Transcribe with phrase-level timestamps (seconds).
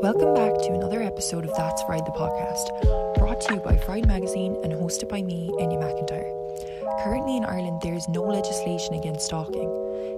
[0.00, 4.06] Welcome back to another episode of That's Fried the podcast, brought to you by Fried
[4.06, 6.32] Magazine and hosted by me, Enya McIntyre.
[7.04, 9.68] Currently in Ireland, there is no legislation against stalking.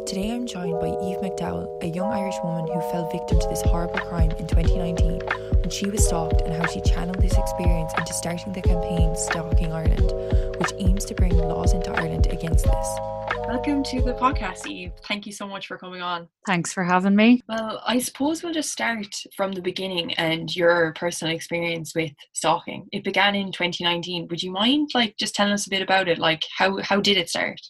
[0.06, 3.62] Today I'm joined by Eve McDowell, a young Irish woman who fell victim to this
[3.62, 5.22] horrible crime in 2019
[5.64, 9.72] when she was stalked and how she channeled this experience into starting the campaign Stalking
[9.72, 10.12] Ireland,
[10.60, 13.13] which aims to bring laws into Ireland against this.
[13.46, 14.92] Welcome to the podcast, Eve.
[15.06, 16.28] Thank you so much for coming on.
[16.46, 17.42] Thanks for having me.
[17.46, 22.88] Well, I suppose we'll just start from the beginning and your personal experience with stalking.
[22.90, 24.28] It began in 2019.
[24.28, 26.18] Would you mind like just telling us a bit about it?
[26.18, 27.60] Like how how did it start?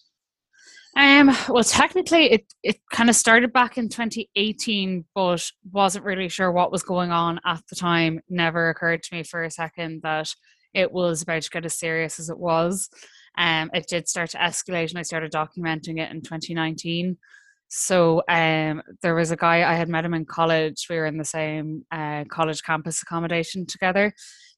[0.96, 6.52] Um, well, technically, it it kind of started back in 2018, but wasn't really sure
[6.52, 8.20] what was going on at the time.
[8.28, 10.32] Never occurred to me for a second that
[10.72, 12.88] it was about to get as serious as it was.
[13.36, 17.16] Um, it did start to escalate, and I started documenting it in 2019.
[17.68, 20.86] So um, there was a guy I had met him in college.
[20.88, 24.12] We were in the same uh, college campus accommodation together.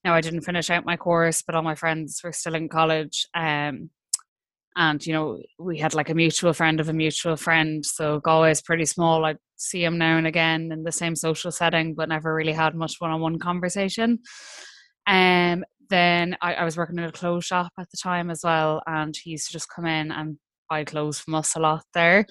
[0.04, 3.26] Now I didn't finish out my course, but all my friends were still in college.
[3.34, 3.90] Um,
[4.76, 8.50] and you know we had like a mutual friend of a mutual friend so galway
[8.50, 12.08] is pretty small i'd see him now and again in the same social setting but
[12.08, 14.18] never really had much one-on-one conversation
[15.06, 18.82] um then I, I was working in a clothes shop at the time as well
[18.86, 22.26] and he used to just come in and buy clothes from us a lot there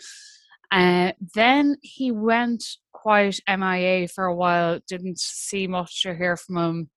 [0.72, 6.58] uh, then he went quite MIA for a while, didn't see much or hear from
[6.58, 6.90] him.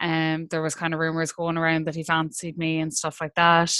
[0.00, 3.34] Um, there was kind of rumors going around that he fancied me and stuff like
[3.34, 3.74] that.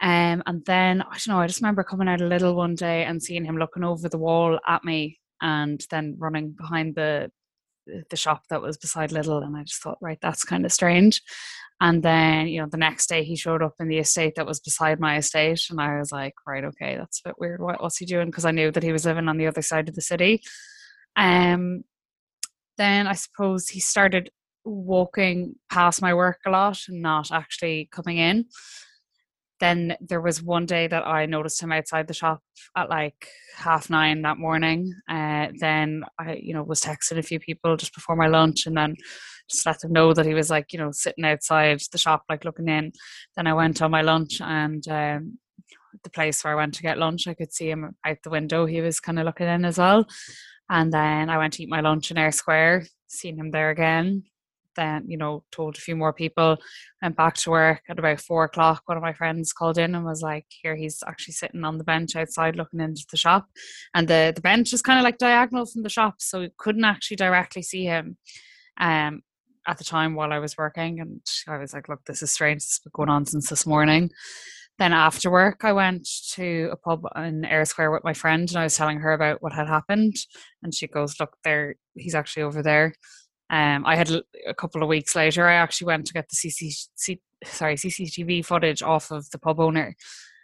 [0.00, 1.40] Um, and then I don't know.
[1.40, 4.18] I just remember coming out a Lidl one day and seeing him looking over the
[4.18, 7.30] wall at me, and then running behind the
[7.86, 11.22] the shop that was beside Lidl, And I just thought, right, that's kind of strange.
[11.80, 14.60] And then you know, the next day he showed up in the estate that was
[14.60, 17.60] beside my estate, and I was like, right, okay, that's a bit weird.
[17.60, 18.26] What, what's he doing?
[18.26, 20.42] Because I knew that he was living on the other side of the city.
[21.16, 21.84] Um,
[22.78, 24.30] then I suppose he started
[24.64, 28.46] walking past my work a lot and not actually coming in
[29.64, 32.40] then there was one day that I noticed him outside the shop
[32.76, 34.92] at like half nine that morning.
[35.08, 38.76] Uh, then I, you know, was texting a few people just before my lunch, and
[38.76, 38.94] then
[39.50, 42.44] just let them know that he was like, you know, sitting outside the shop, like
[42.44, 42.92] looking in.
[43.36, 45.38] Then I went on my lunch, and um,
[46.02, 48.66] the place where I went to get lunch, I could see him out the window.
[48.66, 50.06] He was kind of looking in as well.
[50.68, 54.24] And then I went to eat my lunch in Eyre Square, seen him there again
[54.76, 56.56] then you know told a few more people
[57.02, 60.04] went back to work at about four o'clock one of my friends called in and
[60.04, 63.46] was like here he's actually sitting on the bench outside looking into the shop.
[63.94, 66.84] And the the bench is kind of like diagonal from the shop so we couldn't
[66.84, 68.16] actually directly see him
[68.80, 69.22] um
[69.66, 71.00] at the time while I was working.
[71.00, 72.62] And I was like look this is strange.
[72.62, 74.10] This has been going on since this morning.
[74.78, 78.58] Then after work I went to a pub in Eyre Square with my friend and
[78.58, 80.16] I was telling her about what had happened.
[80.62, 82.94] And she goes look there he's actually over there
[83.50, 84.10] um, I had
[84.46, 85.46] a couple of weeks later.
[85.46, 89.94] I actually went to get the CC, sorry CCTV footage off of the pub owner,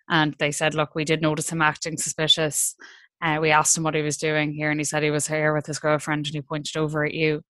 [0.08, 2.74] and they said, "Look, we did notice him acting suspicious.
[3.22, 5.54] Uh, we asked him what he was doing here, and he said he was here
[5.54, 7.42] with his girlfriend, and he pointed over at you.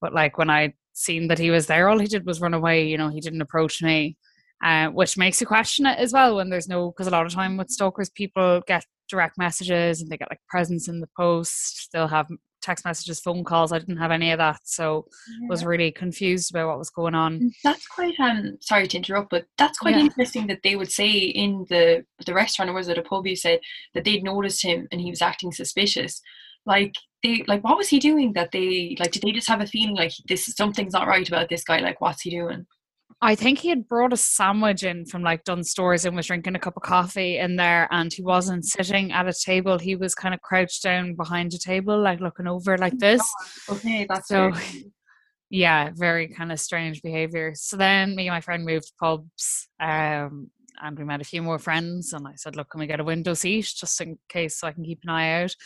[0.00, 2.86] But like when I seen that he was there, all he did was run away.
[2.88, 4.16] You know, he didn't approach me,
[4.62, 7.32] uh, which makes you question it as well when there's no because a lot of
[7.32, 11.88] time with stalkers, people get direct messages and they get like presents in the post.
[11.92, 12.28] They'll have
[12.60, 13.72] text messages, phone calls.
[13.72, 15.06] I didn't have any of that, so
[15.40, 15.48] yeah.
[15.48, 17.40] was really confused about what was going on.
[17.40, 20.02] Mm, that's quite um sorry to interrupt, but that's quite yeah.
[20.02, 23.36] interesting that they would say in the the restaurant or was it a pub you
[23.36, 23.60] said
[23.94, 26.20] that they'd noticed him and he was acting suspicious.
[26.66, 29.66] Like they like what was he doing that they like did they just have a
[29.66, 31.78] feeling like this something's not right about this guy?
[31.78, 32.66] Like what's he doing?
[33.20, 36.60] I think he had brought a sandwich in from like Dunnes and was drinking a
[36.60, 39.78] cup of coffee in there and he wasn't sitting at a table.
[39.78, 43.22] He was kind of crouched down behind a table, like looking over like this.
[43.68, 44.52] Okay, that's so
[45.50, 47.54] yeah, very kind of strange behavior.
[47.56, 51.58] So then me and my friend moved pubs, um, and we met a few more
[51.58, 54.68] friends and I said, Look, can we get a window seat just in case so
[54.68, 55.56] I can keep an eye out?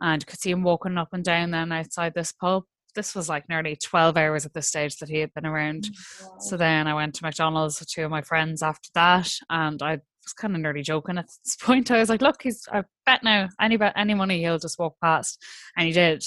[0.00, 2.64] And could see him walking up and down then outside this pub
[2.96, 5.88] this was like nearly 12 hours at this stage that he had been around.
[6.20, 6.38] Wow.
[6.40, 9.92] So then I went to McDonald's with two of my friends after that, and I
[9.92, 11.92] was kind of nearly joking at this point.
[11.92, 14.96] I was like, "Look, he's I bet now any bet any money he'll just walk
[15.00, 15.40] past,"
[15.76, 16.24] and he did.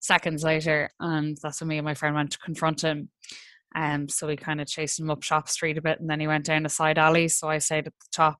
[0.00, 3.08] Seconds later, and that's when me and my friend went to confront him.
[3.74, 6.28] Um, so we kind of chased him up Shop Street a bit, and then he
[6.28, 7.26] went down a side alley.
[7.26, 8.38] So I stayed at the top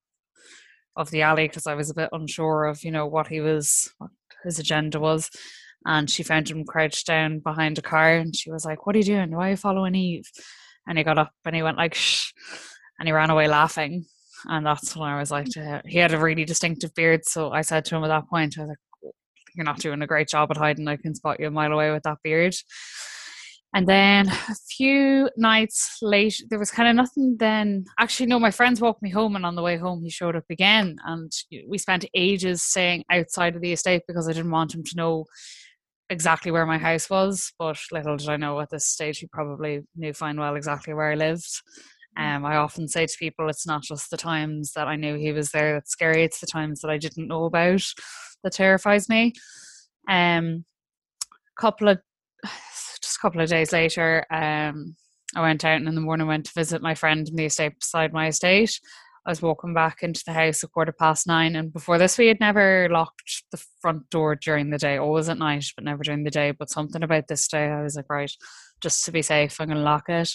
[0.95, 3.91] of the alley because I was a bit unsure of you know what he was,
[3.99, 4.11] what
[4.45, 5.31] his agenda was
[5.85, 8.99] and she found him crouched down behind a car and she was like, What are
[8.99, 9.35] you doing?
[9.35, 10.31] Why are you following Eve?
[10.87, 12.33] And he got up and he went like shh
[12.99, 14.07] and he ran away laughing.
[14.47, 15.49] And that's when I was like,
[15.87, 17.25] he had a really distinctive beard.
[17.25, 19.13] So I said to him at that point, I was like,
[19.55, 20.87] you're not doing a great job at hiding.
[20.87, 22.55] I can spot you a mile away with that beard.
[23.75, 27.85] And then a few nights later, there was kind of nothing then.
[27.99, 30.47] Actually, no, my friends walked me home, and on the way home, he showed up
[30.49, 30.97] again.
[31.05, 31.31] And
[31.69, 35.27] we spent ages staying outside of the estate because I didn't want him to know
[36.11, 37.53] exactly where my house was.
[37.59, 41.11] But little did I know at this stage, he probably knew fine well exactly where
[41.11, 41.63] I lived.
[42.19, 42.37] Mm.
[42.37, 45.33] Um, I often say to people, it's not just the times that I knew he
[45.33, 47.83] was there that's scary, it's the times that I didn't know about
[48.43, 49.33] that terrifies me.
[50.09, 50.65] Um,
[51.59, 51.99] couple of
[53.03, 54.97] just a couple of days later, um,
[55.37, 57.79] I went out and in the morning went to visit my friend in the estate
[57.79, 58.81] beside my estate.
[59.27, 62.29] I was walking back into the house at quarter past nine, and before this, we
[62.29, 66.25] had never locked the front door during the day, always at night, but never during
[66.25, 66.53] the day.
[66.53, 68.31] But something about this day, I was like, right,
[68.81, 70.31] just to be safe, I'm going to lock it.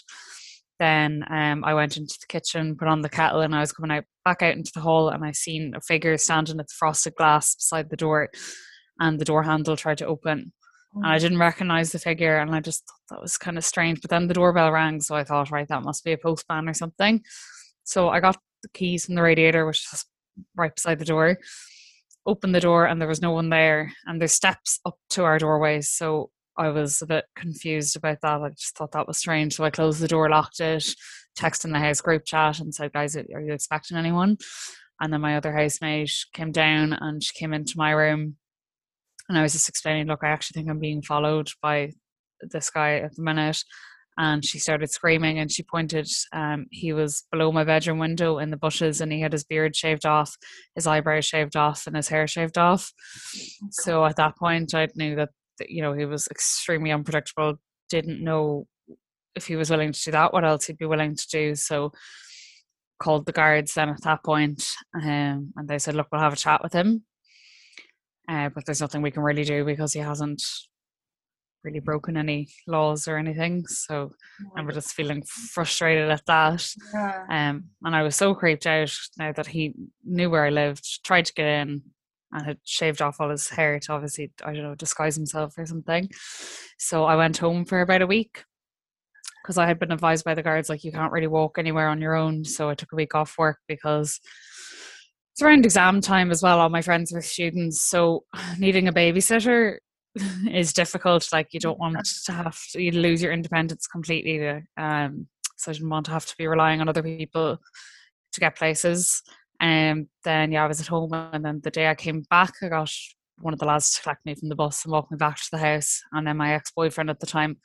[0.80, 3.92] Then um, I went into the kitchen, put on the kettle, and I was coming
[3.92, 7.16] out back out into the hall, and I seen a figure standing at the frosted
[7.16, 8.30] glass beside the door,
[9.00, 10.52] and the door handle tried to open
[10.96, 11.22] and I mm.
[11.22, 14.02] didn't recognize the figure, and I just thought that was kind of strange.
[14.02, 16.74] But then the doorbell rang, so I thought, right, that must be a postman or
[16.74, 17.22] something.
[17.84, 20.06] So I got the keys from the radiator, which was
[20.56, 21.38] right beside the door.
[22.26, 23.92] Opened the door, and there was no one there.
[24.06, 28.42] And there's steps up to our doorways, so I was a bit confused about that.
[28.42, 29.54] I just thought that was strange.
[29.54, 30.96] So I closed the door, locked it,
[31.38, 34.38] texted in the house group chat, and said, "Guys, are you expecting anyone?"
[35.02, 38.38] And then my other housemate came down, and she came into my room
[39.30, 41.94] and I was just explaining, look, I actually think I'm being followed by
[42.42, 43.64] this guy at the minute.
[44.18, 48.52] And she started screaming and she pointed, um, he was below my bedroom window in
[48.52, 50.36] the bushes and he had his beard shaved off,
[50.76, 52.92] his eyebrows shaved off, and his hair shaved off.
[53.72, 55.30] So at that point, I knew that,
[55.68, 57.56] you know, he was extremely unpredictable,
[57.90, 58.68] didn't know
[59.36, 61.56] if he was willing to do that, what else he'd be willing to do.
[61.56, 61.92] So
[63.02, 64.64] called the guards then at that point,
[64.96, 67.04] um, and they said, look, we'll have a chat with him
[68.30, 70.42] uh, but there's nothing we can really do because he hasn't
[71.64, 73.66] really broken any laws or anything.
[73.68, 74.12] So
[74.56, 76.68] and we're just feeling frustrated at that.
[76.94, 77.24] Yeah.
[77.30, 79.74] Um, and I was so creeped out now that he
[80.04, 81.82] knew where I lived, tried to get in,
[82.32, 85.66] and had shaved off all his hair to obviously I don't know disguise himself or
[85.66, 86.10] something.
[86.78, 88.44] So I went home for about a week
[89.44, 92.02] because I had been advised by the guards like you can't really walk anywhere on
[92.02, 92.44] your own.
[92.46, 94.20] So I took a week off work because
[95.34, 96.60] it's around exam time as well.
[96.60, 98.24] All my friends were students, so
[98.58, 99.78] needing a babysitter
[100.52, 101.28] is difficult.
[101.32, 104.40] Like you don't want to have to you lose your independence completely.
[104.40, 105.28] To, um,
[105.58, 107.60] so I didn't want to have to be relying on other people
[108.34, 109.22] to get places.
[109.60, 112.54] And um, then yeah, I was at home, and then the day I came back,
[112.62, 112.92] I got
[113.40, 115.48] one of the lads to collect me from the bus and walk me back to
[115.52, 116.02] the house.
[116.12, 117.58] And then my ex boyfriend at the time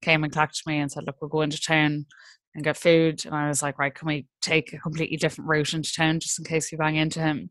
[0.00, 2.06] came and collected me and said, "Look, we're going to town
[2.54, 3.24] and get food.
[3.24, 6.38] And I was like, right, can we take a completely different route into town just
[6.38, 7.50] in case we bang into him?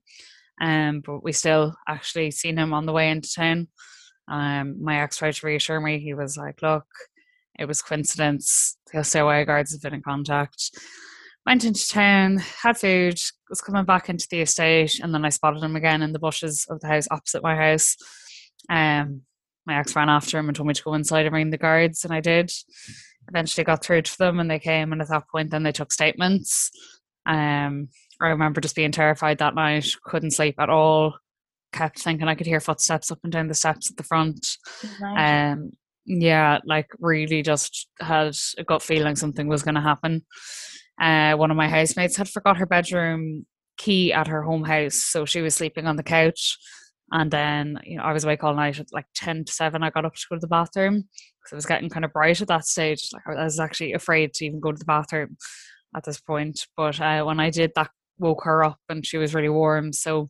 [0.60, 3.68] Um, but we still actually seen him on the way into town.
[4.28, 6.00] Um, my ex tried to reassure me.
[6.00, 6.86] He was like, look,
[7.60, 8.78] it was coincidence.
[8.94, 10.72] The COA guards have been in contact.
[11.46, 13.20] Went into town, had food,
[13.50, 16.68] was coming back into the estate, and then I spotted him again in the bushes
[16.70, 17.98] of the house opposite my house.
[18.70, 19.22] Um,
[19.66, 22.04] my ex ran after him and told me to go inside and ring the guards,
[22.04, 22.52] and I did
[23.28, 25.92] eventually got through to them and they came and at that point then they took
[25.92, 26.72] statements.
[27.26, 27.90] Um,
[28.20, 31.16] I remember just being terrified that night, couldn't sleep at all,
[31.72, 34.46] kept thinking I could hear footsteps up and down the steps at the front.
[35.18, 35.72] Um,
[36.06, 40.26] yeah, like really just had a gut feeling something was going to happen.
[41.00, 43.46] Uh, one of my housemates had forgot her bedroom
[43.78, 46.58] key at her home house, so she was sleeping on the couch.
[47.12, 49.84] And then, you know, I was awake all night at like 10 to 7.
[49.84, 52.40] I got up to go to the bathroom because it was getting kind of bright
[52.42, 53.10] at that stage.
[53.12, 55.36] Like I was actually afraid to even go to the bathroom
[55.96, 56.66] at this point.
[56.78, 59.92] But uh, when I did, that woke her up and she was really warm.
[59.92, 60.30] So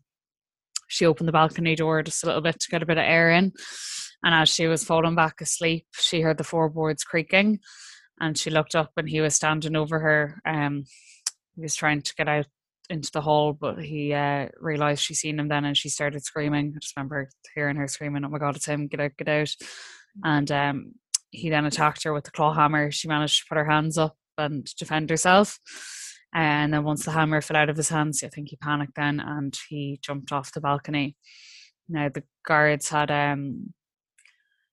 [0.91, 3.31] she opened the balcony door just a little bit to get a bit of air
[3.31, 3.53] in.
[4.24, 7.60] And as she was falling back asleep, she heard the floorboards creaking
[8.21, 10.41] and she looked up and he was standing over her.
[10.45, 10.86] Um,
[11.55, 12.45] he was trying to get out
[12.89, 16.74] into the hall, but he uh, realized she seen him then, and she started screaming.
[16.75, 18.88] I just remember hearing her screaming, "Oh my god, it's him!
[18.88, 19.12] Get out!
[19.17, 19.55] Get out!"
[20.24, 20.93] And um,
[21.31, 22.91] he then attacked her with the claw hammer.
[22.91, 25.57] She managed to put her hands up and defend herself.
[26.33, 29.19] And then once the hammer fell out of his hands, I think he panicked then
[29.19, 31.17] and he jumped off the balcony.
[31.89, 33.73] Now the guards had um,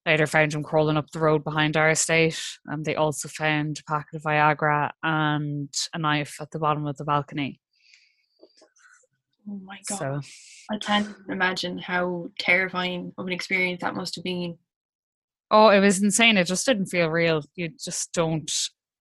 [0.06, 3.90] later found him crawling up the road behind our estate, and they also found a
[3.90, 7.60] packet of Viagra and a knife at the bottom of the balcony.
[9.50, 9.98] Oh my god.
[9.98, 10.20] So,
[10.70, 14.58] I can't imagine how terrifying of an experience that must have been.
[15.50, 16.36] Oh, it was insane.
[16.36, 17.42] It just didn't feel real.
[17.54, 18.50] You just don't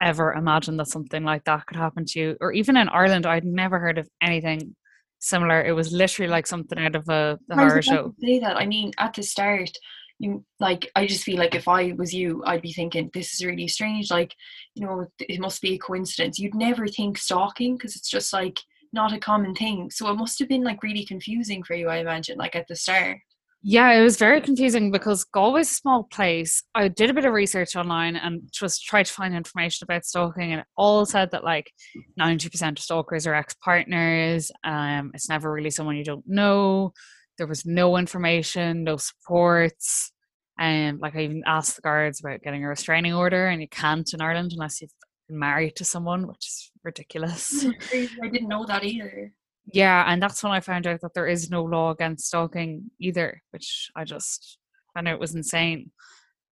[0.00, 2.36] ever imagine that something like that could happen to you.
[2.40, 4.74] Or even in Ireland, I'd never heard of anything
[5.18, 5.62] similar.
[5.62, 8.14] It was literally like something out of a horror show.
[8.20, 8.56] Say that.
[8.56, 9.70] I mean, at the start,
[10.18, 10.90] you like.
[10.96, 14.10] I just feel like if I was you, I'd be thinking this is really strange.
[14.10, 14.34] Like,
[14.74, 16.38] you know, it must be a coincidence.
[16.38, 18.58] You'd never think stalking because it's just like
[18.92, 19.90] not a common thing.
[19.90, 22.76] So it must have been like really confusing for you, I imagine, like at the
[22.76, 23.18] start.
[23.62, 26.62] Yeah, it was very confusing because Galway's a small place.
[26.76, 30.52] I did a bit of research online and just tried to find information about stalking,
[30.52, 31.72] and it all said that like
[32.20, 34.52] 90% of stalkers are ex partners.
[34.62, 36.92] Um, it's never really someone you don't know.
[37.36, 40.12] There was no information, no supports.
[40.58, 43.68] And um, like I even asked the guards about getting a restraining order, and you
[43.68, 44.94] can't in Ireland unless you've
[45.28, 47.64] been married to someone, which is ridiculous.
[47.92, 49.32] I didn't know that either
[49.72, 53.42] yeah and that's when i found out that there is no law against stalking either
[53.50, 54.58] which i just
[54.96, 55.90] i know it was insane.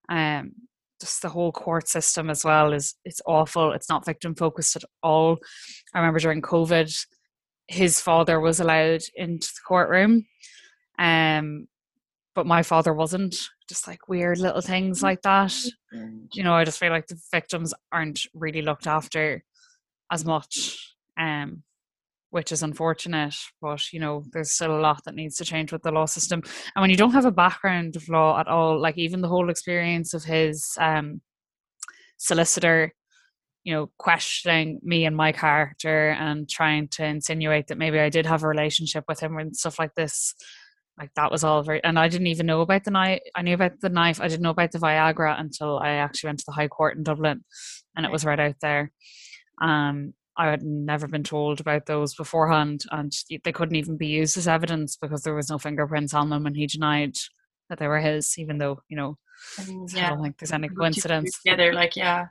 [0.09, 0.53] Um
[0.99, 3.71] just the whole court system as well is it's awful.
[3.71, 5.37] It's not victim focused at all.
[5.93, 6.91] I remember during covid
[7.67, 10.25] his father was allowed into the courtroom
[10.97, 11.67] um
[12.33, 13.35] but my father wasn't.
[13.67, 15.53] Just like weird little things like that.
[16.33, 19.43] You know i just feel like the victims aren't really looked after
[20.09, 21.63] as much um
[22.29, 23.35] which is unfortunate.
[23.61, 26.41] But you know, there's still a lot that needs to change with the law system.
[26.75, 29.49] And when you don't have a background of law at all, like even the whole
[29.49, 31.21] experience of his um,
[32.17, 32.93] solicitor,
[33.63, 38.25] you know, questioning me and my character and trying to insinuate that maybe I did
[38.25, 40.33] have a relationship with him and stuff like this.
[40.97, 43.19] Like that was all very, and I didn't even know about the knife.
[43.35, 44.19] I knew about the knife.
[44.19, 47.03] I didn't know about the Viagra until I actually went to the High Court in
[47.03, 47.43] Dublin,
[47.95, 48.91] and it was right out there.
[49.61, 53.11] Um, I had never been told about those beforehand, and
[53.43, 56.55] they couldn't even be used as evidence because there was no fingerprints on them, and
[56.55, 57.15] he denied
[57.69, 59.17] that they were his, even though you know
[59.59, 60.07] mm, yeah.
[60.07, 61.39] I don't think there's any coincidence.
[61.41, 62.27] Together, like yeah,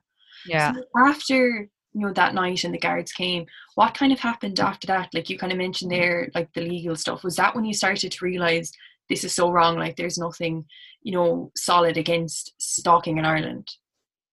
[0.47, 0.73] yeah.
[0.73, 4.87] So after you know that night and the guards came, what kind of happened after
[4.87, 5.09] that?
[5.13, 5.97] Like you kind of mentioned mm.
[5.97, 7.25] there, like the legal stuff.
[7.25, 8.71] Was that when you started to realize
[9.09, 9.77] this is so wrong?
[9.77, 10.65] Like there's nothing,
[11.03, 13.69] you know, solid against stalking in Ireland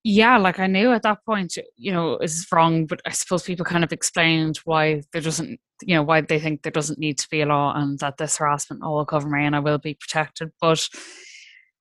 [0.03, 3.63] yeah, like I knew at that point, you know, is wrong, but I suppose people
[3.63, 7.29] kind of explained why there doesn't, you know, why they think there doesn't need to
[7.29, 9.93] be a law and that this harassment all will cover me and I will be
[9.93, 10.51] protected.
[10.59, 10.89] But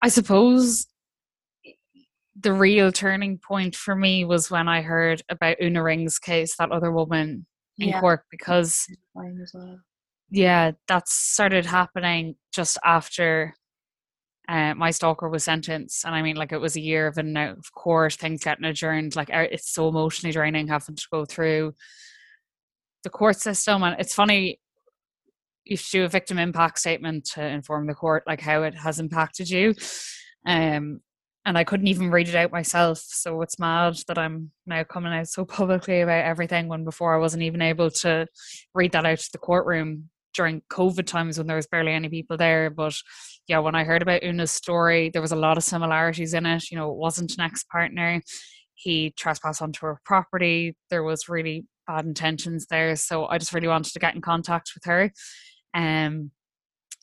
[0.02, 0.86] I suppose
[2.40, 6.70] the real turning point for me was when I heard about Una Ring's case, that
[6.70, 7.44] other woman
[7.78, 8.00] in yeah.
[8.00, 9.80] Cork, because well.
[10.30, 13.54] yeah, that started happening just after
[14.52, 17.36] uh, my stalker was sentenced and i mean like it was a year of and
[17.38, 21.74] out of court things getting adjourned like it's so emotionally draining having to go through
[23.02, 24.60] the court system and it's funny
[25.64, 29.00] you should do a victim impact statement to inform the court like how it has
[29.00, 29.74] impacted you
[30.46, 31.00] um
[31.44, 32.98] and I couldn't even read it out myself.
[32.98, 37.18] So it's mad that I'm now coming out so publicly about everything when before I
[37.18, 38.28] wasn't even able to
[38.74, 42.36] read that out to the courtroom during COVID times when there was barely any people
[42.36, 42.70] there.
[42.70, 42.94] But
[43.48, 46.70] yeah, when I heard about Una's story, there was a lot of similarities in it.
[46.70, 48.20] You know, it wasn't an ex partner.
[48.74, 50.76] He trespassed onto her property.
[50.90, 52.94] There was really bad intentions there.
[52.96, 55.12] So I just really wanted to get in contact with her.
[55.74, 56.30] Um,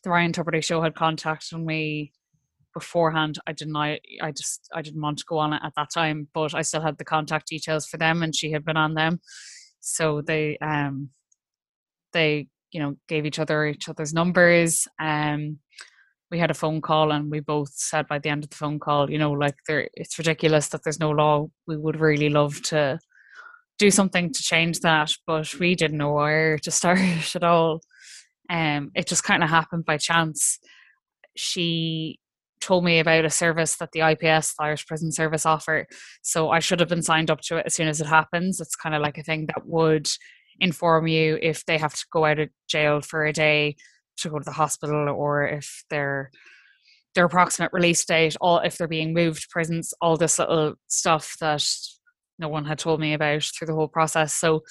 [0.03, 2.13] the Ryan Tubridy show had contacted me
[2.73, 3.39] beforehand.
[3.45, 3.75] I didn't.
[3.75, 6.61] I, I just I didn't want to go on it at that time, but I
[6.61, 9.19] still had the contact details for them, and she had been on them.
[9.81, 11.09] So they um
[12.13, 15.59] they you know gave each other each other's numbers um
[16.31, 18.79] we had a phone call and we both said by the end of the phone
[18.79, 22.61] call you know like there it's ridiculous that there's no law we would really love
[22.61, 22.99] to
[23.77, 27.81] do something to change that but we didn't know where to start at all
[28.49, 30.59] um it just kind of happened by chance
[31.35, 32.19] she
[32.61, 35.87] told me about a service that the IPS, the Irish Prison Service, offer.
[36.21, 38.59] So I should have been signed up to it as soon as it happens.
[38.59, 40.09] It's kind of like a thing that would
[40.59, 43.77] inform you if they have to go out of jail for a day
[44.21, 46.31] to go to the hospital or if their
[47.15, 51.35] their approximate release date, all if they're being moved to prisons, all this little stuff
[51.39, 51.65] that
[52.37, 54.33] no one had told me about through the whole process.
[54.33, 54.61] So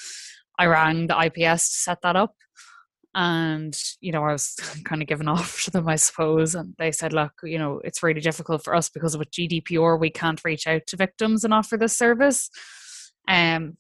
[0.59, 2.35] I rang the IPS to set that up.
[3.15, 6.55] And, you know, I was kind of given off to them, I suppose.
[6.55, 10.11] And they said, look, you know, it's really difficult for us because with GDPR, we
[10.11, 12.51] can't reach out to victims and offer this service.
[13.27, 13.77] Um,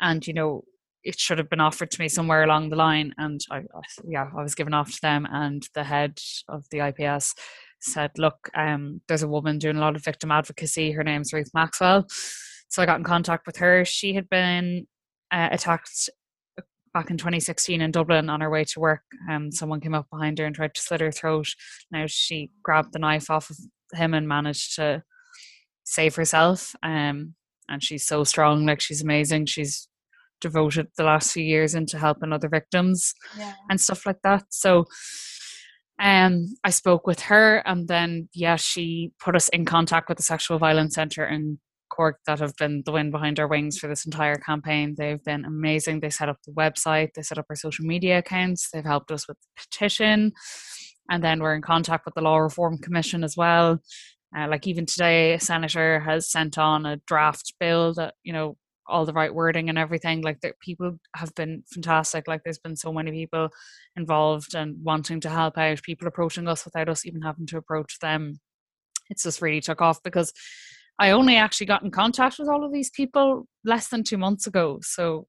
[0.00, 0.64] and, you know,
[1.04, 4.28] it should have been offered to me somewhere along the line and I, I, yeah
[4.36, 7.34] I was given off to them and the head of the IPS
[7.80, 11.50] said look um, there's a woman doing a lot of victim advocacy her name's Ruth
[11.54, 12.06] Maxwell
[12.68, 14.86] so I got in contact with her she had been
[15.30, 16.10] uh, attacked
[16.92, 20.38] back in 2016 in Dublin on her way to work um, someone came up behind
[20.38, 21.48] her and tried to slit her throat
[21.90, 23.56] now she grabbed the knife off of
[23.92, 25.02] him and managed to
[25.84, 27.34] save herself um,
[27.70, 28.66] and she's so strong.
[28.66, 29.46] Like she's amazing.
[29.46, 29.88] She's
[30.40, 33.54] devoted the last few years into helping other victims yeah.
[33.68, 34.44] and stuff like that.
[34.50, 34.86] So
[36.00, 40.24] um I spoke with her and then yeah, she put us in contact with the
[40.24, 41.58] sexual violence centre in
[41.90, 44.94] Cork that have been the wind behind our wings for this entire campaign.
[44.96, 46.00] They've been amazing.
[46.00, 49.28] They set up the website, they set up our social media accounts, they've helped us
[49.28, 50.32] with the petition.
[51.10, 53.80] And then we're in contact with the Law Reform Commission as well.
[54.36, 58.56] Uh, like even today, a senator has sent on a draft bill that, you know,
[58.86, 60.22] all the right wording and everything.
[60.22, 62.26] Like that people have been fantastic.
[62.26, 63.48] Like there's been so many people
[63.96, 67.98] involved and wanting to help out, people approaching us without us even having to approach
[68.00, 68.40] them.
[69.08, 70.32] It's just really took off because
[70.98, 74.46] I only actually got in contact with all of these people less than two months
[74.46, 74.80] ago.
[74.82, 75.26] So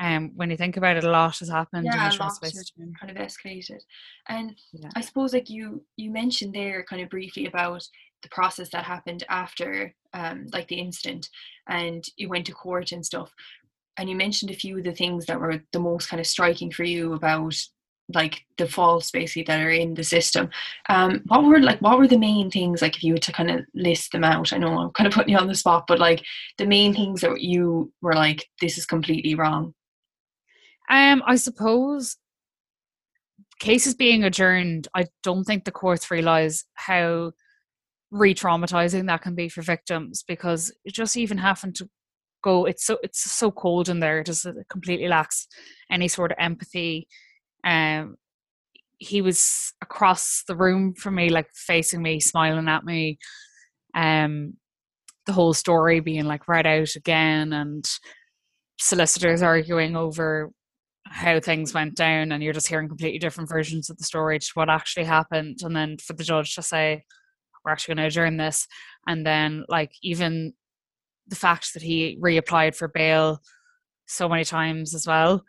[0.00, 1.86] um, when you think about it, a lot has happened.
[1.86, 3.80] Yeah, a lot has kind of escalated.
[4.28, 4.90] And Yeah.
[4.96, 7.82] I suppose like you you mentioned there kind of briefly about
[8.24, 11.28] the process that happened after um like the incident
[11.68, 13.32] and you went to court and stuff.
[13.96, 16.72] And you mentioned a few of the things that were the most kind of striking
[16.72, 17.54] for you about
[18.12, 20.50] like the faults basically that are in the system.
[20.88, 23.50] Um what were like what were the main things like if you were to kind
[23.50, 24.52] of list them out?
[24.52, 26.24] I know I'm kind of putting you on the spot, but like
[26.58, 29.74] the main things that you were like, this is completely wrong.
[30.90, 32.16] Um, I suppose
[33.58, 37.32] cases being adjourned, I don't think the courts realise how
[38.14, 41.88] re-traumatizing that can be for victims because just even having to
[42.44, 45.48] go it's so it's so cold in there it just completely lacks
[45.90, 47.08] any sort of empathy.
[47.64, 48.16] Um
[48.98, 53.18] he was across the room from me like facing me smiling at me.
[53.96, 54.54] Um
[55.26, 57.84] the whole story being like read out again and
[58.78, 60.50] solicitors arguing over
[61.06, 64.50] how things went down and you're just hearing completely different versions of the story to
[64.54, 65.58] what actually happened.
[65.62, 67.02] And then for the judge to say
[67.64, 68.66] we're actually going to adjourn this
[69.06, 70.52] and then like even
[71.26, 73.40] the fact that he reapplied for bail
[74.06, 75.42] so many times as well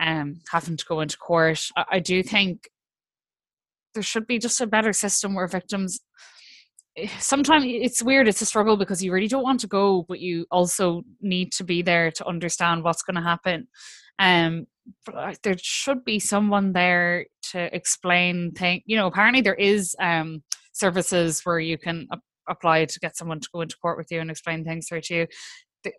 [0.00, 2.68] um having to go into court I, I do think
[3.94, 6.00] there should be just a better system where victims
[7.18, 10.46] sometimes it's weird it's a struggle because you really don't want to go but you
[10.50, 13.68] also need to be there to understand what's going to happen.
[14.18, 14.66] Um
[15.06, 20.42] but there should be someone there to explain things you know apparently there is um
[20.80, 24.20] services where you can a- apply to get someone to go into court with you
[24.20, 25.26] and explain things through to you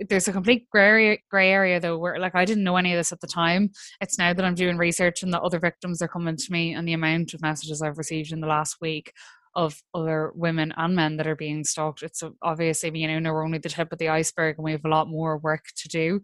[0.09, 2.99] there's a complete gray area, gray area though where like I didn't know any of
[2.99, 6.07] this at the time it's now that I'm doing research and that other victims are
[6.07, 9.11] coming to me and the amount of messages I've received in the last week
[9.55, 12.03] of other women and men that are being stalked.
[12.03, 14.89] It's obviously, you know, we're only the tip of the iceberg and we have a
[14.89, 16.21] lot more work to do.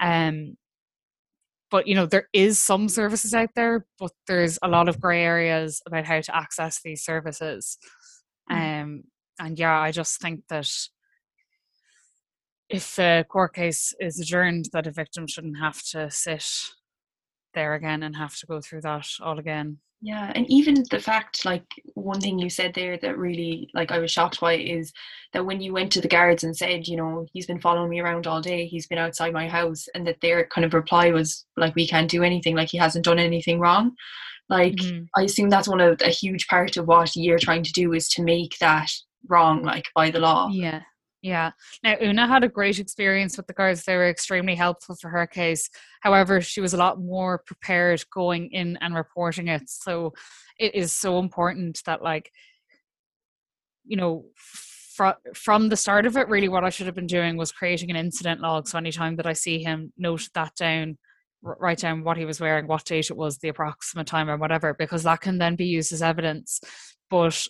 [0.00, 0.56] Um,
[1.70, 5.22] but you know, there is some services out there, but there's a lot of grey
[5.22, 7.78] areas about how to access these services.
[8.50, 9.04] Um,
[9.38, 10.70] and yeah, I just think that
[12.68, 16.46] if a court case is adjourned, that a victim shouldn't have to sit
[17.54, 19.78] there again and have to go through that all again.
[20.02, 23.98] Yeah, and even the fact, like one thing you said there that really, like, I
[23.98, 24.92] was shocked by is
[25.34, 28.00] that when you went to the guards and said, you know, he's been following me
[28.00, 31.44] around all day, he's been outside my house, and that their kind of reply was
[31.58, 33.94] like, we can't do anything, like he hasn't done anything wrong.
[34.48, 35.06] Like, Mhm.
[35.16, 38.08] I assume that's one of a huge part of what you're trying to do is
[38.10, 38.90] to make that
[39.28, 40.48] wrong, like by the law.
[40.50, 40.80] Yeah.
[41.22, 41.50] Yeah.
[41.82, 43.84] Now, Una had a great experience with the guards.
[43.84, 45.68] They were extremely helpful for her case.
[46.00, 49.68] However, she was a lot more prepared going in and reporting it.
[49.68, 50.14] So
[50.58, 52.32] it is so important that, like,
[53.84, 57.36] you know, fr- from the start of it, really what I should have been doing
[57.36, 58.66] was creating an incident log.
[58.66, 60.96] So anytime that I see him, note that down,
[61.44, 64.38] r- write down what he was wearing, what date it was, the approximate time, or
[64.38, 66.60] whatever, because that can then be used as evidence.
[67.10, 67.46] But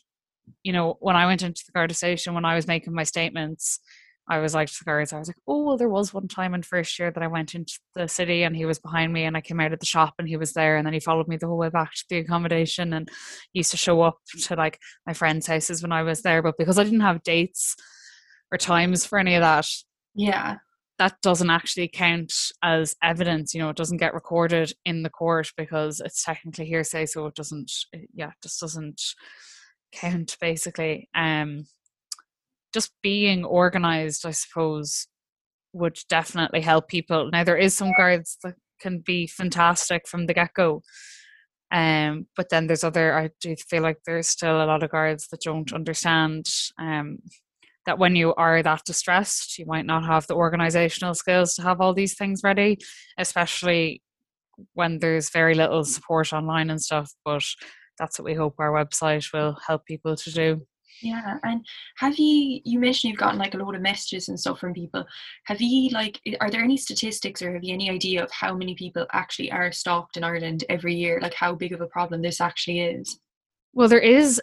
[0.63, 3.81] you know, when I went into the Garda station, when I was making my statements,
[4.29, 6.55] I was like to the guards, I was like, oh, well, there was one time
[6.55, 9.37] in first year that I went into the city and he was behind me and
[9.37, 11.37] I came out of the shop and he was there and then he followed me
[11.37, 13.09] the whole way back to the accommodation and
[13.53, 16.43] used to show up to like my friends' houses when I was there.
[16.43, 17.75] But because I didn't have dates
[18.53, 19.67] or times for any of that,
[20.15, 20.59] Yeah.
[20.99, 22.33] that doesn't actually count
[22.63, 23.53] as evidence.
[23.53, 27.35] You know, it doesn't get recorded in the court because it's technically hearsay, so it
[27.35, 27.73] doesn't.
[28.15, 29.01] Yeah, it just doesn't
[29.93, 31.09] count basically.
[31.15, 31.67] Um,
[32.73, 35.09] just being organized, I suppose,
[35.73, 37.31] would definitely help people.
[37.31, 40.83] Now there is some guards that can be fantastic from the get go.
[41.73, 43.17] Um, but then there's other.
[43.17, 46.47] I do feel like there's still a lot of guards that don't understand
[46.81, 47.19] um,
[47.87, 51.81] that when you are that distressed, you might not have the organizational skills to have
[51.81, 52.79] all these things ready,
[53.19, 54.03] especially
[54.75, 57.13] when there's very little support online and stuff.
[57.25, 57.45] But
[58.01, 60.67] that's what we hope our website will help people to do.
[61.03, 61.65] Yeah, and
[61.99, 65.05] have you you mentioned you've gotten like a lot of messages and stuff from people.
[65.45, 68.75] Have you like are there any statistics or have you any idea of how many
[68.75, 71.21] people actually are stalked in Ireland every year?
[71.23, 73.19] Like how big of a problem this actually is?
[73.73, 74.43] Well, there is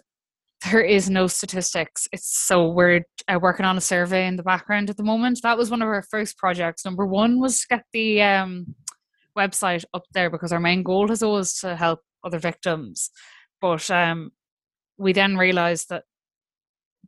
[0.72, 2.08] there is no statistics.
[2.12, 5.42] It's so we're uh, working on a survey in the background at the moment.
[5.44, 6.86] That was one of our first projects.
[6.86, 8.76] Number one was to get the um,
[9.38, 13.12] website up there because our main goal is always to help other victims.
[13.62, 14.32] But um,
[14.98, 16.04] we then realised that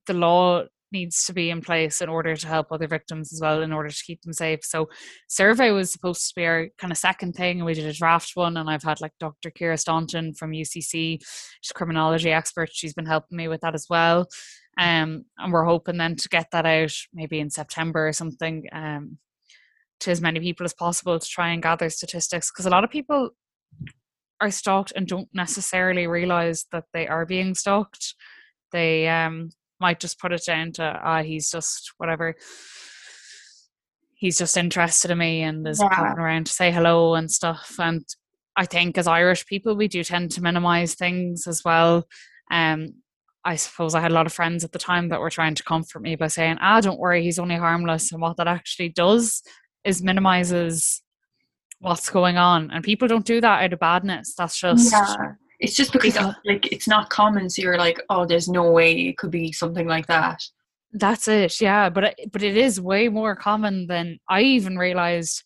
[0.06, 3.62] the law needs to be in place in order to help other victims as well
[3.62, 4.60] in order to keep them safe.
[4.64, 4.90] So
[5.28, 8.32] survey was supposed to be our kind of second thing and we did a draft
[8.34, 12.94] one and i've had like dr ciara staunton from ucc she's a criminology expert she's
[12.94, 14.28] been helping me with that as well.
[14.78, 19.18] Um, and we're hoping then to get that out maybe in september or something um,
[20.00, 22.90] to as many people as possible to try and gather statistics because a lot of
[22.90, 23.32] people
[24.41, 28.15] are stalked and don't necessarily realize that they are being stalked
[28.71, 29.49] they um
[29.80, 32.36] might just put it down to ah he's just whatever.
[34.13, 35.88] He's just interested in me and is yeah.
[35.89, 37.75] popping around to say hello and stuff.
[37.80, 38.04] And
[38.56, 42.06] i think as irish people we do tend to minimize things as well.
[42.52, 42.93] Um
[43.45, 45.63] i suppose i had a lot of friends at the time that were trying to
[45.63, 48.12] comfort me by saying ah don't worry he's only harmless.
[48.12, 49.41] And what that actually does
[49.86, 51.02] is minimizes
[51.80, 52.72] what's going on.
[52.72, 54.36] And people don't do that out of badness.
[54.38, 55.34] That's just yeah.
[55.60, 56.15] It's just because
[56.46, 59.88] like it's not common so you're like oh there's no way it could be something
[59.88, 60.42] like that.
[60.94, 61.89] That's it yeah.
[61.89, 65.44] But it, but it is way more common than i even realized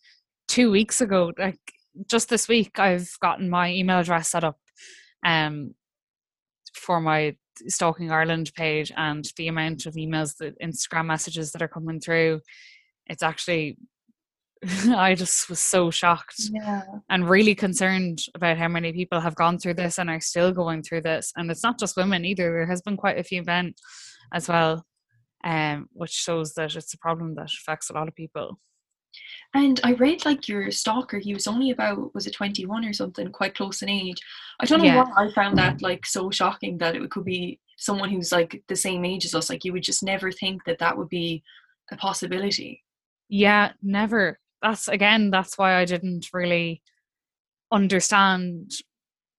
[0.47, 1.33] two weeks ago.
[1.37, 1.59] Like
[2.07, 4.57] just this week i've gotten my email address set up
[5.25, 5.73] um
[6.73, 7.35] for my
[7.67, 12.41] stalking ireland page and the amount of emails the instagram messages that are coming through
[13.07, 13.77] it's actually
[14.95, 16.83] I just was so shocked yeah.
[17.09, 20.83] and really concerned about how many people have gone through this and are still going
[20.83, 21.33] through this.
[21.35, 22.51] And it's not just women either.
[22.51, 23.73] There has been quite a few men
[24.33, 24.85] as well,
[25.43, 28.59] um, which shows that it's a problem that affects a lot of people.
[29.53, 32.93] And I read like your stalker, he was only about was it twenty one or
[32.93, 34.17] something, quite close in age.
[34.59, 35.03] I don't know yeah.
[35.03, 38.75] why I found that like so shocking that it could be someone who's like the
[38.75, 39.51] same age as us.
[39.51, 41.43] Like you would just never think that that would be
[41.91, 42.81] a possibility.
[43.29, 46.81] Yeah, never that's again that's why I didn't really
[47.71, 48.71] understand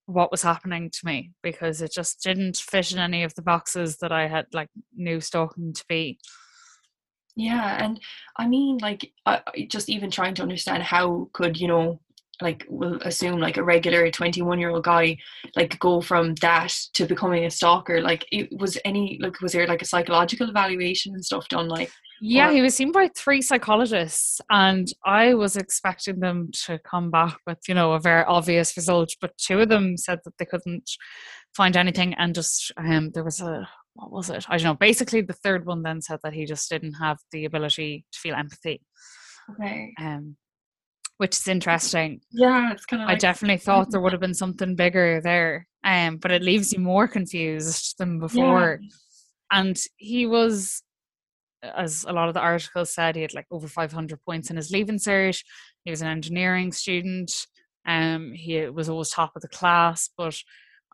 [0.07, 3.97] what was happening to me because it just didn't fit in any of the boxes
[3.99, 6.19] that I had like knew stalking to be.
[7.37, 7.99] Yeah, and
[8.37, 12.01] I mean, like, I, just even trying to understand how could you know,
[12.41, 15.17] like, we'll assume like a regular twenty-one-year-old guy,
[15.57, 18.01] like, go from that to becoming a stalker.
[18.01, 21.69] Like, it was any like, was there like a psychological evaluation and stuff done?
[21.69, 27.11] Like, yeah, he was seen by three psychologists, and I was expecting them to come
[27.11, 29.15] back with, you know, a very obvious result.
[29.21, 30.91] But two of them said that they couldn't
[31.55, 34.45] find anything, and just um, there was a what was it?
[34.49, 34.75] I don't know.
[34.75, 38.35] Basically, the third one then said that he just didn't have the ability to feel
[38.35, 38.81] empathy.
[39.53, 39.93] Okay.
[40.01, 40.37] Um,
[41.19, 42.21] which is interesting.
[42.31, 43.09] Yeah, it's kind of.
[43.09, 46.73] Like- I definitely thought there would have been something bigger there, um, but it leaves
[46.73, 48.81] you more confused than before.
[48.83, 48.89] Yeah.
[49.53, 50.83] And he was
[51.63, 54.71] as a lot of the articles said, he had like over 500 points in his
[54.71, 55.43] leaving cert.
[55.85, 57.33] He was an engineering student.
[57.87, 60.37] Um, he was always top of the class, but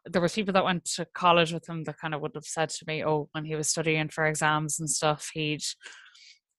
[0.06, 2.70] there was people that went to college with him that kind of would have said
[2.70, 5.62] to me, "Oh, when he was studying for exams and stuff, he'd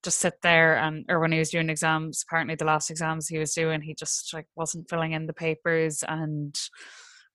[0.03, 3.37] just sit there and, or when he was doing exams, apparently the last exams he
[3.37, 6.55] was doing, he just like wasn't filling in the papers and."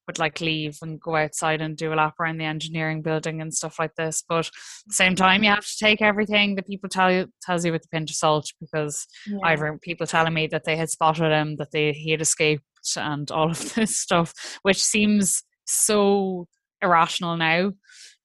[0.06, 3.52] would like leave and go outside and do a lap around the engineering building and
[3.52, 4.22] stuff like this.
[4.28, 4.52] But at
[4.86, 7.84] the same time, you have to take everything that people tell you tells you with
[7.84, 9.38] a pinch of salt because yeah.
[9.42, 12.64] I've heard people telling me that they had spotted him, that they he had escaped,
[12.96, 16.46] and all of this stuff, which seems so
[16.82, 17.72] irrational now.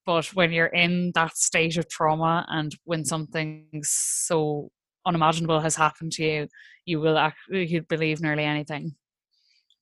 [0.06, 4.72] But when you're in that state of trauma and when something so
[5.06, 6.48] unimaginable has happened to you,
[6.86, 8.96] you will actually you'd believe nearly anything.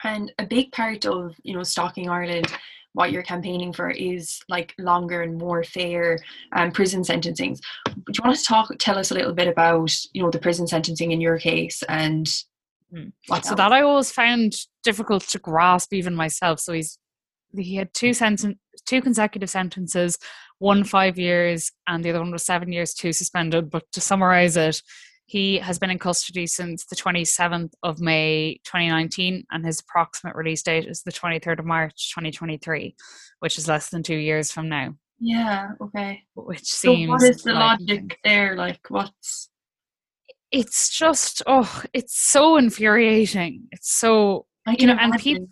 [0.04, 2.48] And a big part of, you know, Stalking Ireland,
[2.94, 6.18] what you're campaigning for is like longer and more fair
[6.54, 7.56] um, prison sentencing.
[7.86, 10.68] Do you want to talk, tell us a little bit about, you know, the prison
[10.68, 12.26] sentencing in your case and
[12.94, 13.12] mm.
[13.44, 14.54] so that I always found
[14.84, 16.60] difficult to grasp even myself.
[16.62, 16.98] So he's
[17.58, 20.18] he had two sentence two consecutive sentences,
[20.58, 23.70] one five years and the other one was seven years, two suspended.
[23.70, 24.82] But to summarize it,
[25.30, 30.64] he has been in custody since the 27th of May 2019, and his approximate release
[30.64, 32.96] date is the 23rd of March 2023,
[33.40, 34.96] which is less than two years from now.
[35.20, 36.24] Yeah, okay.
[36.34, 37.10] Which seems.
[37.10, 38.56] So what is the like, logic there?
[38.56, 39.50] Like, what's.
[40.52, 43.68] It's just, oh, it's so infuriating.
[43.72, 44.48] It's so.
[44.66, 45.48] I can you know, and people.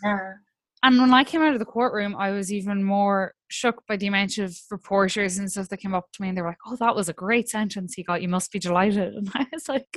[0.84, 4.08] And when I came out of the courtroom, I was even more shook by the
[4.08, 6.76] amount of reporters and stuff that came up to me and they were like, Oh,
[6.78, 8.22] that was a great sentence he got.
[8.22, 9.14] You must be delighted.
[9.14, 9.88] And I was like,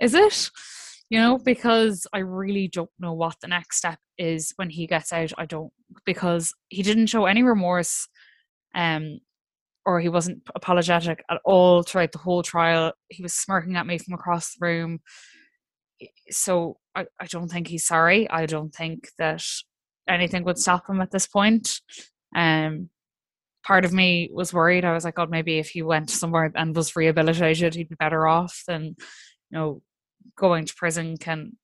[0.00, 0.50] Is it?
[1.10, 5.12] You know, because I really don't know what the next step is when he gets
[5.12, 5.32] out.
[5.38, 5.72] I don't,
[6.04, 8.08] because he didn't show any remorse
[8.74, 9.18] um,
[9.86, 12.92] or he wasn't apologetic at all throughout the whole trial.
[13.08, 15.00] He was smirking at me from across the room.
[16.30, 18.28] So I, I don't think he's sorry.
[18.28, 19.42] I don't think that
[20.08, 21.80] anything would stop him at this point.
[22.34, 22.90] Um,
[23.64, 24.84] part of me was worried.
[24.84, 28.26] I was like, God, maybe if he went somewhere and was rehabilitated, he'd be better
[28.26, 28.96] off than, you
[29.50, 29.82] know,
[30.36, 31.56] going to prison can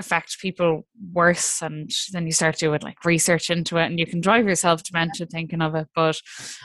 [0.00, 4.20] affect people worse and then you start doing like research into it and you can
[4.20, 6.20] drive yourself demented thinking of it but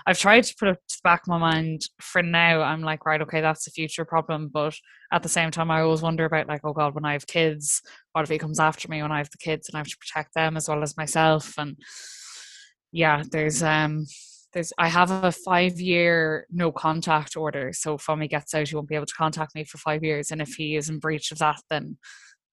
[0.07, 3.05] i've tried to put it to the back of my mind for now i'm like
[3.05, 4.73] right okay that's a future problem but
[5.11, 7.81] at the same time i always wonder about like oh god when i have kids
[8.13, 9.97] what if he comes after me when i have the kids and i have to
[9.97, 11.77] protect them as well as myself and
[12.91, 14.05] yeah there's um
[14.55, 17.71] there's I have a five year no contact order.
[17.73, 20.31] So if Fommy gets out, he won't be able to contact me for five years.
[20.31, 21.97] And if he is in breach of that, then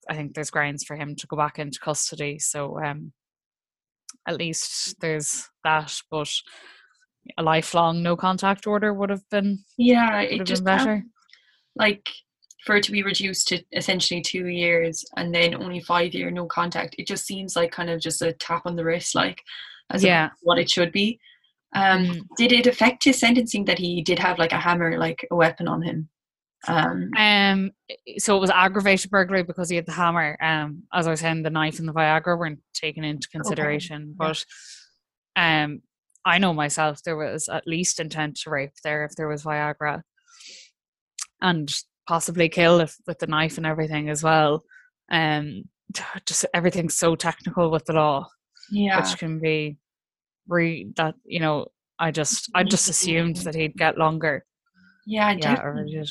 [0.08, 2.38] I think there's grounds for him to go back into custody.
[2.38, 3.12] So um,
[4.26, 5.94] at least there's that.
[6.10, 6.30] But
[7.38, 11.04] a lifelong no contact order would have been yeah, it just better.
[11.76, 12.08] Like
[12.64, 16.46] for it to be reduced to essentially two years and then only five year no
[16.46, 19.40] contact, it just seems like kind of just a tap on the wrist, like
[19.90, 20.30] as yeah.
[20.42, 21.18] what it should be.
[21.74, 22.20] Um, mm.
[22.36, 25.66] Did it affect his sentencing that he did have like a hammer, like a weapon
[25.66, 26.08] on him?
[26.68, 27.70] Um, um,
[28.18, 30.36] so it was aggravated burglary because he had the hammer.
[30.40, 34.14] Um, as I was saying, the knife and the Viagra weren't taken into consideration.
[34.20, 34.32] Okay.
[34.32, 34.44] But
[35.36, 35.82] um,
[36.24, 40.02] I know myself there was at least intent to rape there if there was Viagra,
[41.40, 41.72] and
[42.06, 44.62] possibly kill if, with the knife and everything as well.
[45.10, 45.64] Um,
[46.26, 48.28] just everything's so technical with the law,
[48.70, 49.78] yeah, which can be
[50.48, 51.66] re that you know.
[51.98, 54.44] I just I just assumed that he'd get longer.
[55.06, 56.02] Yeah, yeah, definitely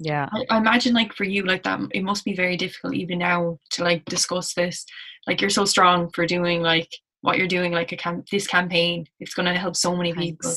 [0.00, 0.28] yeah.
[0.32, 3.58] I, I, imagine like for you like that it must be very difficult even now
[3.72, 4.86] to like discuss this.
[5.26, 6.88] Like you're so strong for doing like
[7.20, 9.06] what you're doing like a camp this campaign.
[9.20, 10.26] It's going to help so many Thanks.
[10.26, 10.56] people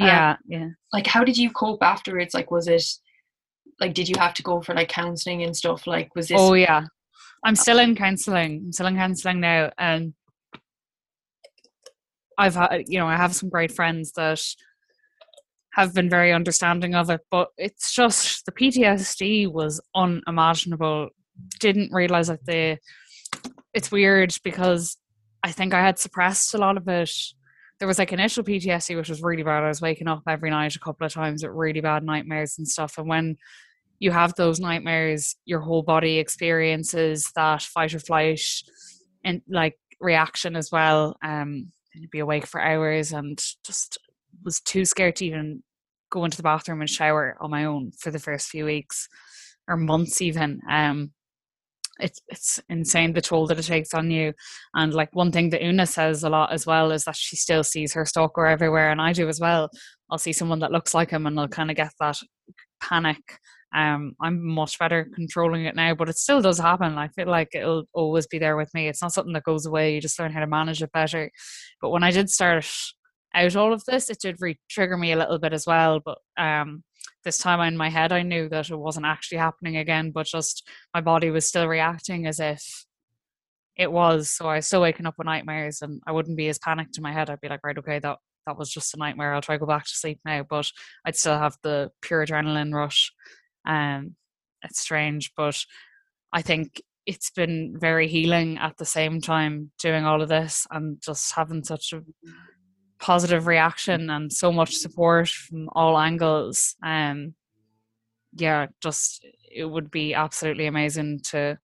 [0.00, 0.68] yeah um, yeah.
[0.92, 2.34] like how did you cope afterwards?
[2.34, 2.84] Like was it
[3.80, 5.86] like did you have to go for like counseling and stuff?
[5.86, 6.84] Like was this oh yeah.
[7.44, 10.12] I'm still in counseling i'm still in counseling now and
[12.36, 14.42] i've had you know i have some great friends that
[15.78, 21.10] have been very understanding of it, but it's just the PTSD was unimaginable.
[21.60, 22.78] Didn't realize that the
[23.74, 24.96] it's weird because
[25.44, 27.12] I think I had suppressed a lot of it.
[27.78, 29.62] There was like initial PTSD, which was really bad.
[29.62, 32.66] I was waking up every night a couple of times with really bad nightmares and
[32.66, 32.98] stuff.
[32.98, 33.36] And when
[34.00, 38.40] you have those nightmares, your whole body experiences that fight or flight
[39.24, 41.16] and like reaction as well.
[41.22, 43.98] Um, you'd be awake for hours and just
[44.44, 45.62] was too scared to even
[46.10, 49.08] go into the bathroom and shower on my own for the first few weeks
[49.68, 50.60] or months even.
[50.68, 51.12] Um,
[52.00, 54.32] it's it's insane the toll that it takes on you.
[54.74, 57.64] And like one thing that Una says a lot as well is that she still
[57.64, 59.70] sees her stalker everywhere, and I do as well.
[60.10, 62.18] I'll see someone that looks like him, and I'll kind of get that
[62.80, 63.18] panic.
[63.74, 66.96] Um, I'm much better controlling it now, but it still does happen.
[66.96, 68.88] I feel like it'll always be there with me.
[68.88, 69.94] It's not something that goes away.
[69.94, 71.30] You just learn how to manage it better.
[71.82, 72.66] But when I did start
[73.34, 76.00] out all of this, it did re trigger me a little bit as well.
[76.00, 76.82] But um,
[77.24, 80.66] this time in my head, I knew that it wasn't actually happening again, but just
[80.94, 82.86] my body was still reacting as if
[83.76, 84.30] it was.
[84.30, 87.02] So I was still waking up with nightmares, and I wouldn't be as panicked in
[87.02, 87.30] my head.
[87.30, 89.34] I'd be like, right, okay, that that was just a nightmare.
[89.34, 90.70] I'll try to go back to sleep now, but
[91.04, 93.12] I'd still have the pure adrenaline rush.
[93.66, 94.16] Um,
[94.62, 95.62] it's strange, but
[96.32, 101.00] I think it's been very healing at the same time doing all of this and
[101.02, 102.02] just having such a
[103.00, 106.76] positive reaction and so much support from all angles.
[106.82, 107.34] Um,
[108.34, 111.58] yeah, just it would be absolutely amazing to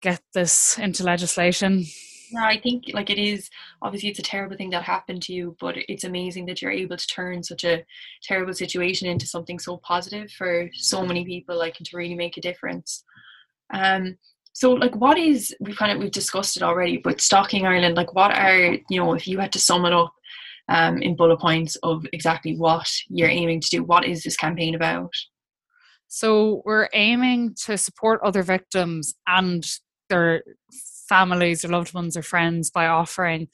[0.00, 1.84] get this into legislation.
[2.32, 3.50] Yeah, I think like it is
[3.82, 6.96] obviously it's a terrible thing that happened to you, but it's amazing that you're able
[6.96, 7.84] to turn such a
[8.22, 12.36] terrible situation into something so positive for so many people, like and to really make
[12.36, 13.04] a difference.
[13.72, 14.16] Um,
[14.52, 18.14] so like what is we've kind of we've discussed it already, but stalking Ireland, like
[18.14, 20.12] what are you know, if you had to sum it up
[20.68, 24.74] um, in bullet points of exactly what you're aiming to do, what is this campaign
[24.74, 25.12] about?
[26.08, 29.66] So we're aiming to support other victims and
[30.10, 30.42] their
[31.08, 33.48] families, their loved ones, or friends by offering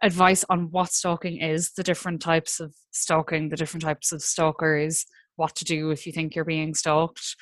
[0.00, 5.04] advice on what stalking is, the different types of stalking, the different types of stalkers,
[5.34, 7.34] what to do if you think you're being stalked.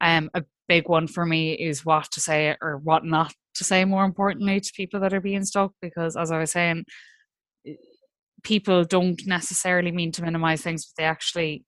[0.00, 3.84] Um, a big one for me is what to say or what not to say
[3.84, 6.84] more importantly to people that are being stuck because as I was saying,
[8.42, 11.64] people don't necessarily mean to minimize things, but they actually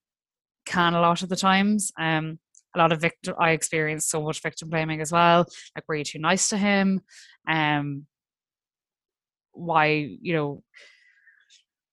[0.67, 1.91] can a lot of the times.
[1.99, 2.38] Um,
[2.77, 5.47] a lot of victim, I experienced so much victim blaming as well.
[5.75, 7.01] Like, were you too nice to him?
[7.49, 8.07] Um,
[9.53, 10.62] why, you know,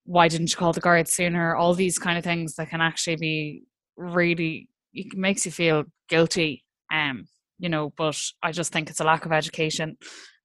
[0.06, 1.56] why didn't you call the guards sooner?
[1.56, 3.64] All these kind of things that can actually be
[3.98, 6.64] really, it makes you feel guilty.
[6.92, 7.28] Um,
[7.60, 9.98] you know, but I just think it's a lack of education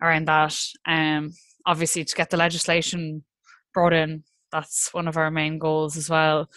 [0.03, 0.57] around that.
[0.87, 1.33] Um,
[1.67, 3.25] obviously, to get the legislation
[3.75, 6.49] brought in, that's one of our main goals as well.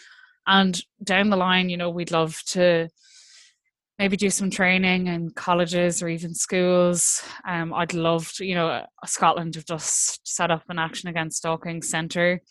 [0.45, 2.89] And down the line, you know, we'd love to
[3.99, 7.23] maybe do some training in colleges or even schools.
[7.47, 11.82] Um, I'd love to, you know, Scotland have just set up an action against stalking
[11.82, 12.41] centre.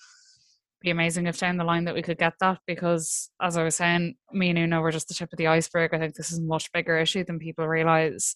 [0.82, 3.76] Be amazing if down the line that we could get that because, as I was
[3.76, 5.94] saying, me and Una were just the tip of the iceberg.
[5.94, 8.34] I think this is a much bigger issue than people realise,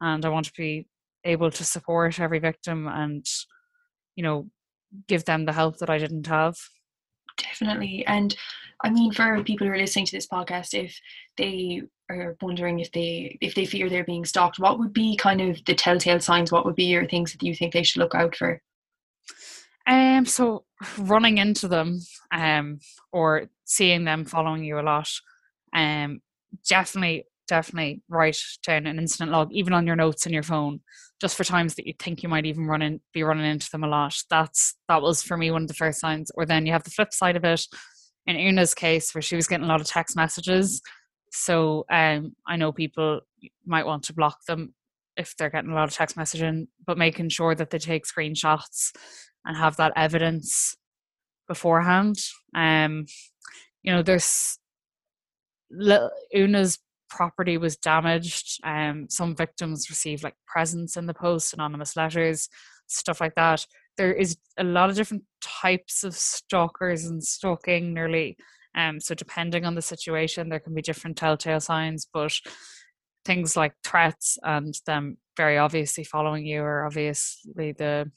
[0.00, 0.86] and I want to be
[1.24, 3.24] able to support every victim and,
[4.16, 4.50] you know,
[5.06, 6.56] give them the help that I didn't have.
[7.38, 8.36] Definitely, and
[8.84, 10.98] I mean, for people who are listening to this podcast, if
[11.36, 15.40] they are wondering if they if they fear they're being stalked, what would be kind
[15.40, 16.52] of the telltale signs?
[16.52, 18.60] What would be your things that you think they should look out for?
[19.88, 20.64] Um, so
[20.98, 22.78] running into them, um,
[23.12, 25.08] or seeing them following you a lot,
[25.74, 26.20] um,
[26.68, 30.80] definitely, definitely write down an incident log, even on your notes in your phone,
[31.20, 33.84] just for times that you think you might even run in, be running into them
[33.84, 34.14] a lot.
[34.28, 36.30] That's that was for me one of the first signs.
[36.34, 37.66] Or then you have the flip side of it
[38.26, 40.82] in Una's case where she was getting a lot of text messages.
[41.32, 43.20] So um, I know people
[43.64, 44.74] might want to block them
[45.18, 48.92] if they're getting a lot of text messaging, but making sure that they take screenshots
[49.44, 50.76] and have that evidence
[51.46, 52.16] beforehand.
[52.54, 53.04] Um,
[53.82, 54.58] you know, there's
[56.34, 56.78] Una's
[57.10, 58.58] property was damaged.
[58.64, 62.48] Um, some victims received like presents in the post, anonymous letters,
[62.86, 63.66] stuff like that
[63.98, 68.38] there is a lot of different types of stalkers and stalking nearly
[68.74, 72.32] um so depending on the situation there can be different telltale signs but
[73.28, 78.10] things like threats and them very obviously following you are obviously the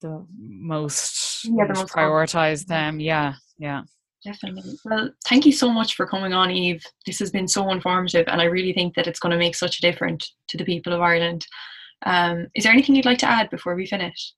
[0.00, 3.82] the most yeah the most prioritize them yeah yeah
[4.24, 8.24] definitely well thank you so much for coming on eve this has been so informative
[8.28, 10.92] and i really think that it's going to make such a difference to the people
[10.92, 11.44] of ireland
[12.06, 14.32] um, is there anything you'd like to add before we finish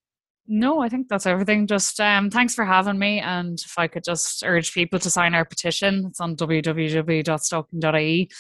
[0.47, 1.67] no, I think that's everything.
[1.67, 3.19] Just um, thanks for having me.
[3.19, 8.31] And if I could just urge people to sign our petition, it's on www.stalking.ie.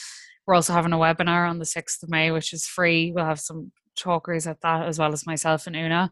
[0.46, 3.12] We're also having a webinar on the 6th of May, which is free.
[3.12, 6.10] We'll have some talkers at that, as well as myself and Una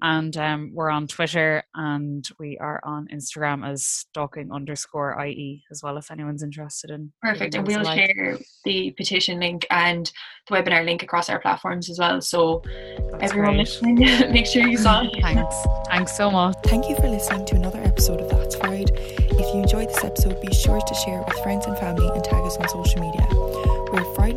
[0.00, 5.82] and um, we're on Twitter and we are on Instagram as stalking underscore IE as
[5.82, 7.12] well if anyone's interested in.
[7.22, 7.98] Perfect, and we'll like.
[7.98, 10.10] share the petition link and
[10.48, 12.20] the webinar link across our platforms as well.
[12.20, 12.62] So
[13.10, 13.66] That's everyone great.
[13.66, 13.96] listening,
[14.32, 15.10] make sure you sign.
[15.20, 15.56] Thanks,
[15.88, 16.54] thanks so much.
[16.64, 18.90] Thank you for listening to another episode of That's Fried.
[18.94, 22.22] If you enjoyed this episode, be sure to share it with friends and family and
[22.22, 23.27] tag us on social media.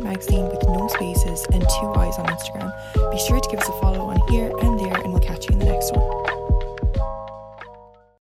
[0.00, 2.72] Magazine with no spaces and two eyes on Instagram.
[3.10, 4.01] Be sure to give us a follow